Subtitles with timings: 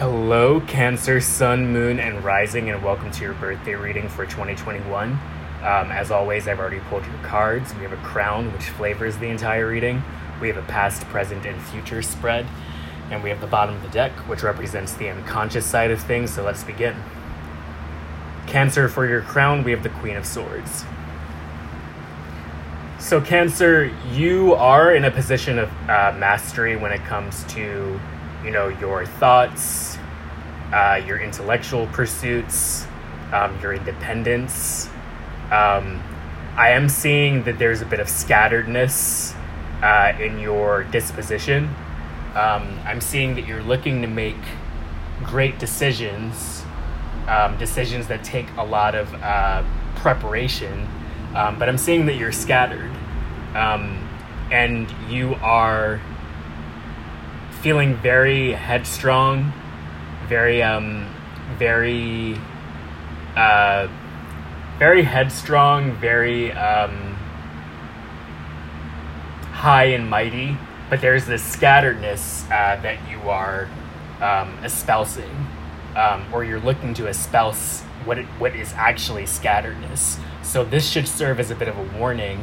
[0.00, 5.10] Hello, Cancer, Sun, Moon, and Rising, and welcome to your birthday reading for 2021.
[5.10, 5.18] Um,
[5.60, 7.74] as always, I've already pulled your cards.
[7.74, 10.02] We have a crown, which flavors the entire reading.
[10.40, 12.46] We have a past, present, and future spread.
[13.10, 16.32] And we have the bottom of the deck, which represents the unconscious side of things.
[16.32, 16.96] So let's begin.
[18.46, 20.86] Cancer, for your crown, we have the Queen of Swords.
[22.98, 28.00] So, Cancer, you are in a position of uh, mastery when it comes to,
[28.44, 29.98] you know, your thoughts,
[30.72, 32.86] uh, your intellectual pursuits,
[33.32, 34.88] um, your independence.
[35.50, 36.02] Um,
[36.56, 39.34] I am seeing that there's a bit of scatteredness
[39.82, 41.64] uh, in your disposition.
[42.34, 44.36] Um, I'm seeing that you're looking to make
[45.24, 46.62] great decisions,
[47.26, 49.64] um, decisions that take a lot of uh,
[49.96, 50.88] preparation,
[51.34, 52.90] um, but I'm seeing that you're scattered.
[53.54, 54.06] Um,
[54.50, 56.00] and you are
[57.60, 59.52] feeling very headstrong,
[60.28, 61.14] very um,
[61.58, 62.36] very
[63.36, 63.86] uh,
[64.78, 67.14] very headstrong, very um,
[69.52, 70.56] high and mighty.
[70.88, 73.68] But there's this scatteredness uh, that you are
[74.20, 75.30] um, espousing,
[75.96, 80.18] um, or you're looking to espouse what it, what is actually scatteredness.
[80.42, 82.38] So this should serve as a bit of a warning.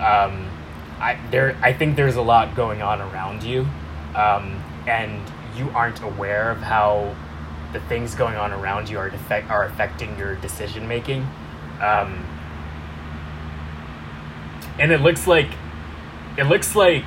[0.00, 0.50] Um,
[0.98, 3.66] I there I think there's a lot going on around you
[4.14, 5.20] um, and
[5.56, 7.14] you aren't aware of how
[7.72, 11.22] the things going on around you are affect, are affecting your decision making.
[11.80, 12.24] Um,
[14.78, 15.50] and it looks like
[16.36, 17.04] it looks like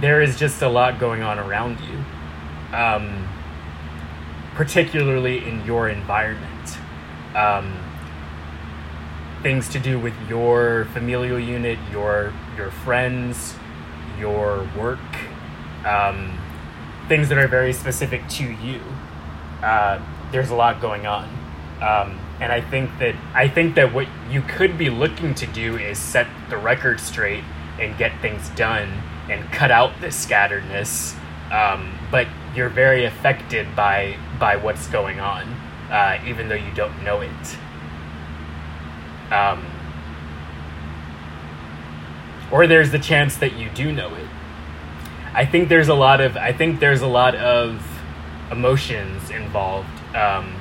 [0.00, 3.28] there is just a lot going on around you, um,
[4.54, 6.78] particularly in your environment.
[7.34, 7.76] Um,
[9.42, 13.54] things to do with your familial unit, your your friends,
[14.18, 14.98] your work,
[15.84, 16.38] um,
[17.08, 18.80] things that are very specific to you.
[19.62, 20.00] Uh,
[20.32, 21.24] there's a lot going on,
[21.80, 25.76] um, and I think that I think that what you could be looking to do
[25.76, 27.44] is set the record straight
[27.78, 31.16] and get things done and cut out the scatteredness.
[31.50, 35.44] Um, but you're very affected by by what's going on,
[35.90, 37.56] uh, even though you don't know it.
[39.32, 39.64] Um,
[42.50, 44.28] or there's the chance that you do know it.
[45.34, 47.82] I think there's a lot of I think there's a lot of
[48.50, 49.88] emotions involved.
[50.14, 50.54] Um,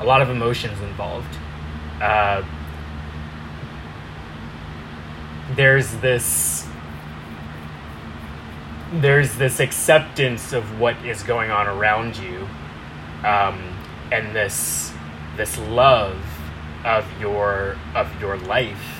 [0.00, 1.36] a lot of emotions involved.
[2.00, 2.42] Uh,
[5.54, 6.66] there's this
[8.92, 12.48] there's this acceptance of what is going on around you,
[13.24, 13.76] um,
[14.10, 14.92] and this
[15.36, 16.18] this love
[16.84, 18.97] of your of your life,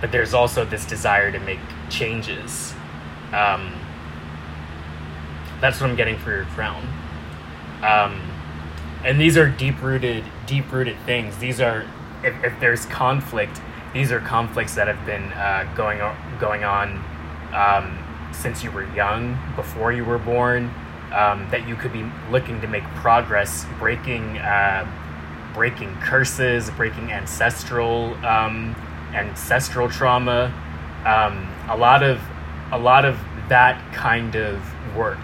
[0.00, 1.60] but there's also this desire to make
[1.90, 2.74] changes.
[3.32, 3.72] Um,
[5.60, 6.86] that's what I'm getting for your crown.
[7.82, 8.20] Um,
[9.04, 11.36] and these are deep rooted, deep rooted things.
[11.38, 11.84] These are,
[12.22, 13.60] if, if there's conflict,
[13.92, 17.02] these are conflicts that have been uh, going on, going on
[17.52, 17.98] um,
[18.32, 20.70] since you were young, before you were born.
[21.12, 24.86] Um, that you could be looking to make progress, breaking, uh,
[25.54, 28.76] breaking curses, breaking ancestral, um,
[29.14, 30.52] ancestral trauma.
[31.04, 32.20] Um, a lot of,
[32.72, 34.62] a lot of that kind of
[34.96, 35.18] work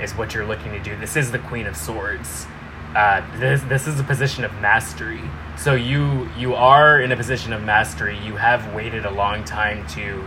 [0.00, 0.96] is what you're looking to do.
[0.96, 2.46] This is the Queen of Swords.
[2.94, 5.20] Uh, this this is a position of mastery.
[5.58, 8.18] So you you are in a position of mastery.
[8.18, 10.22] You have waited a long time to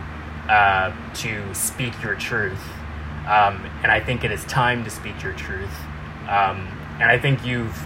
[0.48, 2.62] uh, to speak your truth,
[3.26, 5.74] um, and I think it is time to speak your truth.
[6.28, 6.68] Um,
[7.00, 7.76] and I think you've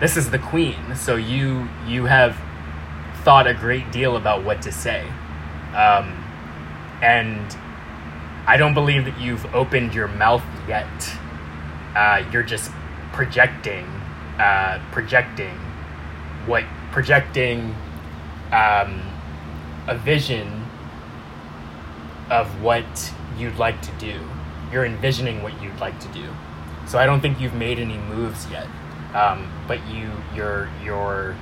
[0.00, 2.36] this is the Queen, so you you have
[3.26, 5.02] thought a great deal about what to say,
[5.74, 6.06] um,
[7.02, 7.56] and
[8.46, 10.86] I don't believe that you've opened your mouth yet.
[11.96, 12.70] Uh, you're just
[13.12, 13.84] projecting,
[14.38, 15.58] uh, projecting
[16.46, 17.74] what projecting
[18.52, 19.02] um,
[19.88, 20.64] a vision
[22.30, 24.20] of what you'd like to do.
[24.70, 26.28] You're envisioning what you'd like to do.
[26.86, 28.68] So I don't think you've made any moves yet.
[29.16, 31.34] Um, but you you're you're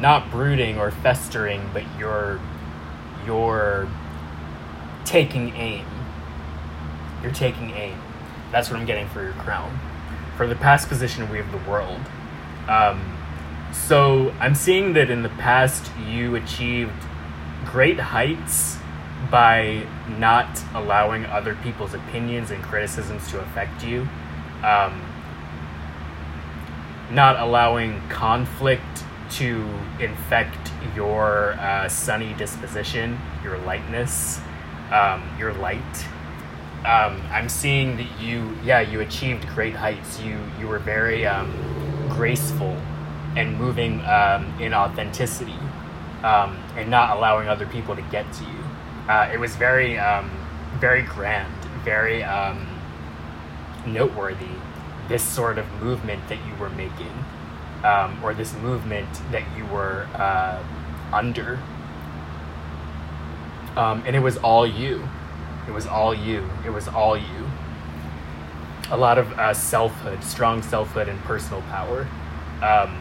[0.00, 2.40] not brooding or festering, but you're
[3.26, 3.88] you're
[5.04, 5.86] taking aim.
[7.22, 8.00] You're taking aim.
[8.50, 9.78] That's what I'm getting for your crown.
[10.36, 12.00] For the past position, we have the world.
[12.68, 13.16] Um,
[13.72, 16.92] so I'm seeing that in the past you achieved
[17.66, 18.78] great heights
[19.30, 19.86] by
[20.18, 24.08] not allowing other people's opinions and criticisms to affect you,
[24.64, 25.04] um,
[27.10, 29.64] not allowing conflict to
[30.00, 34.40] infect your uh, sunny disposition, your lightness,
[34.92, 36.06] um, your light.
[36.84, 40.20] um, I'm seeing that you, yeah, you achieved great heights.
[40.20, 41.50] You you were very um,
[42.08, 42.76] graceful
[43.36, 45.58] and moving um, in authenticity,
[46.24, 48.64] um, and not allowing other people to get to you.
[49.08, 50.30] Uh, it was very um,
[50.78, 51.52] very grand,
[51.84, 52.24] very
[53.86, 54.46] noteworthy.
[55.08, 57.12] This sort of movement that you were making,
[58.22, 60.62] or this movement that you were uh,
[61.12, 61.58] under,
[63.76, 65.08] and it was all you
[65.70, 66.50] it was all you.
[66.64, 67.50] It was all you.
[68.90, 72.08] A lot of uh, selfhood, strong selfhood, and personal power.
[72.60, 72.98] Um,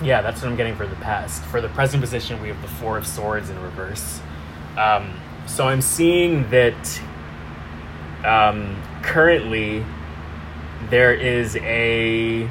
[0.00, 1.42] yeah, that's what I'm getting for the past.
[1.46, 4.20] For the present position, we have the Four of Swords in reverse.
[4.76, 7.00] Um, so I'm seeing that
[8.24, 9.84] um, currently
[10.90, 12.50] there is a.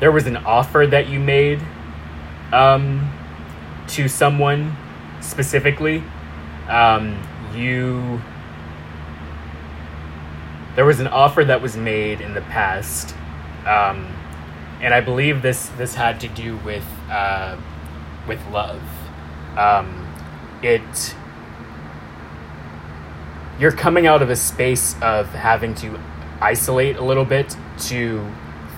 [0.00, 1.60] There was an offer that you made
[2.52, 3.10] um,
[3.88, 4.76] to someone
[5.20, 6.02] specifically,
[6.68, 7.20] um,
[7.54, 8.20] you
[10.74, 13.14] there was an offer that was made in the past,
[13.64, 14.12] um,
[14.80, 17.56] and I believe this this had to do with uh,
[18.26, 18.82] with love.
[19.56, 20.12] Um,
[20.62, 21.14] it
[23.58, 25.98] you're coming out of a space of having to
[26.40, 28.26] isolate a little bit to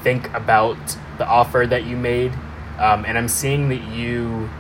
[0.03, 0.77] think about
[1.19, 2.33] the offer that you made,
[2.79, 4.51] um, and I'm seeing that you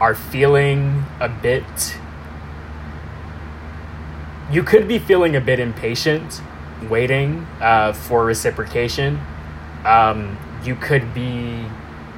[0.00, 1.96] are feeling a bit.
[4.50, 6.42] You could be feeling a bit impatient,
[6.90, 9.20] waiting uh, for reciprocation.
[9.84, 11.64] Um, you could be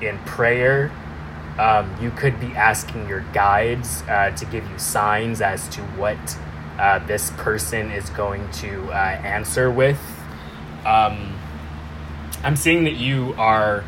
[0.01, 0.91] in prayer.
[1.59, 6.39] Um, you could be asking your guides uh, to give you signs as to what
[6.79, 10.01] uh, this person is going to uh, answer with.
[10.85, 11.39] Um,
[12.43, 13.85] I'm seeing that you are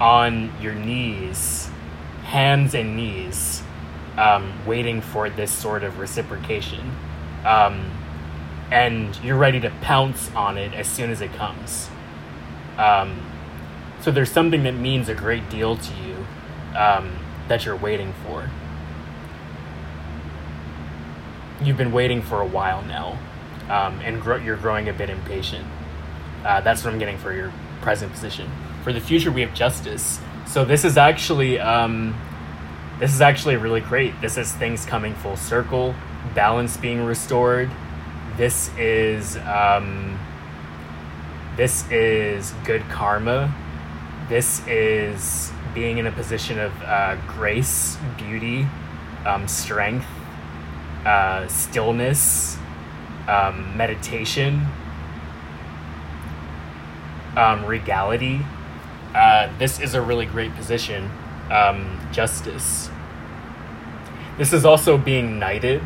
[0.00, 1.70] on your knees
[2.30, 3.60] hands and knees,
[4.16, 6.92] um, waiting for this sort of reciprocation.
[7.44, 7.90] Um,
[8.70, 11.90] and you're ready to pounce on it as soon as it comes.
[12.78, 13.20] Um,
[14.00, 16.26] so there's something that means a great deal to you
[16.76, 17.18] um,
[17.48, 18.48] that you're waiting for.
[21.62, 23.18] You've been waiting for a while now,
[23.68, 25.66] um, and gro- you're growing a bit impatient.
[26.44, 27.52] Uh, that's what I'm getting for your
[27.82, 28.50] present position.
[28.82, 30.20] For the future, we have justice.
[30.46, 32.18] So this is actually um,
[32.98, 34.18] this is actually really great.
[34.20, 35.94] This is things coming full circle,
[36.34, 37.70] balance being restored.
[38.36, 40.18] This is um,
[41.56, 43.54] this is good karma.
[44.28, 48.66] This is being in a position of uh, grace, beauty,
[49.26, 50.06] um, strength,
[51.04, 52.56] uh, stillness,
[53.28, 54.66] um, meditation,
[57.36, 58.40] um, regality
[59.14, 61.10] uh, this is a really great position.
[61.50, 62.90] Um, justice.
[64.38, 65.82] This is also being knighted,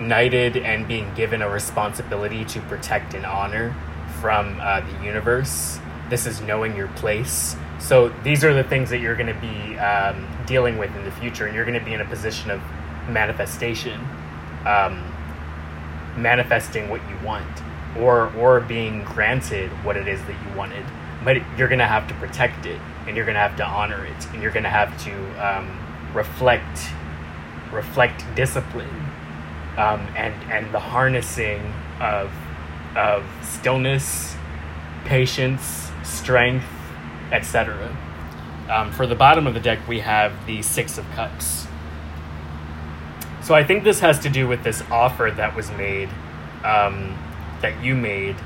[0.00, 3.76] knighted and being given a responsibility to protect and honor
[4.20, 5.78] from uh, the universe.
[6.08, 7.56] This is knowing your place.
[7.78, 11.10] So these are the things that you're going to be um, dealing with in the
[11.12, 12.62] future, and you're going to be in a position of
[13.06, 14.00] manifestation,
[14.66, 15.00] um,
[16.16, 17.62] manifesting what you want,
[17.98, 20.84] or or being granted what it is that you wanted.
[21.24, 24.42] But you're to have to protect it and you're to have to honor it and
[24.42, 25.12] you're to have to
[25.44, 25.68] um,
[26.14, 26.88] reflect
[27.72, 28.88] reflect discipline
[29.76, 31.60] um, and and the harnessing
[32.00, 32.30] of
[32.96, 34.34] of stillness
[35.04, 36.66] patience strength
[37.32, 37.96] etc
[38.70, 41.66] um, for the bottom of the deck we have the six of cups
[43.46, 46.08] so i think this has to do with this offer that was made
[46.64, 47.16] um,
[47.60, 48.36] that you made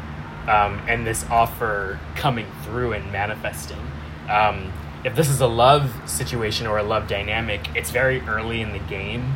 [0.46, 3.80] um, and this offer coming through and manifesting.
[4.28, 4.72] Um,
[5.04, 8.78] if this is a love situation or a love dynamic, it's very early in the
[8.80, 9.34] game.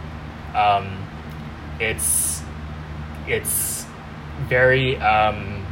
[0.54, 1.06] Um,
[1.80, 2.42] it's
[3.26, 3.86] it's
[4.42, 5.64] very um,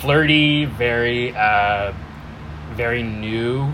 [0.00, 1.92] flirty, very uh,
[2.72, 3.72] very new,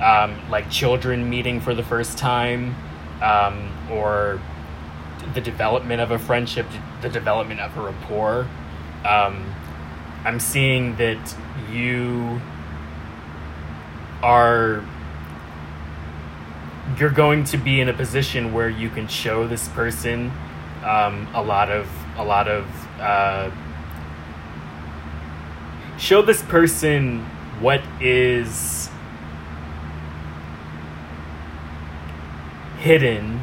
[0.00, 2.74] um, like children meeting for the first time,
[3.24, 4.40] um, or
[5.32, 6.66] the development of a friendship,
[7.00, 8.46] the development of a rapport.
[9.04, 9.54] Um,
[10.24, 11.34] I'm seeing that
[11.70, 12.40] you
[14.22, 14.84] are
[16.98, 20.30] you're going to be in a position where you can show this person
[20.84, 22.66] um, a lot of a lot of
[23.00, 23.50] uh,
[25.98, 27.24] show this person
[27.60, 28.90] what is
[32.84, 33.40] hidden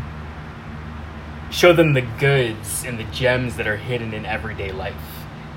[1.49, 4.93] show them the goods and the gems that are hidden in everyday life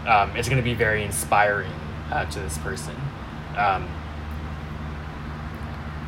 [0.07, 1.71] um, is going to be very inspiring
[2.11, 2.97] uh, to this person.
[3.59, 3.87] Um,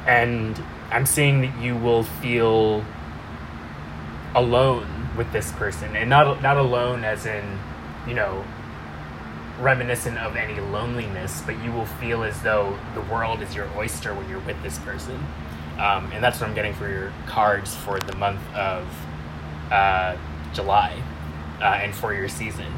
[0.07, 0.59] and
[0.91, 2.83] I'm seeing that you will feel
[4.35, 7.59] alone with this person, and not not alone as in,
[8.07, 8.43] you know,
[9.61, 14.15] reminiscent of any loneliness, but you will feel as though the world is your oyster
[14.15, 15.19] when you're with this person.
[15.79, 18.87] Um, and that's what I'm getting for your cards for the month of
[19.71, 20.17] uh,
[20.55, 21.03] July
[21.61, 22.73] uh, and for your season.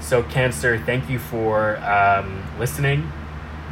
[0.00, 3.10] So, Cancer, thank you for um, listening.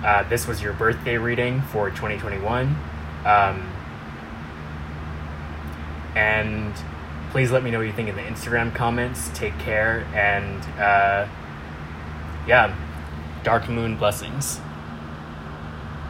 [0.04, 2.76] Uh, this was your birthday reading for 2021.
[3.24, 3.72] Um,
[6.14, 6.74] and
[7.30, 9.30] please let me know what you think in the Instagram comments.
[9.34, 11.28] Take care and uh,
[12.46, 12.74] yeah,
[13.42, 14.60] dark moon blessings.